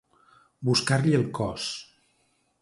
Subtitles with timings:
[0.69, 1.69] Buscar-li el cos.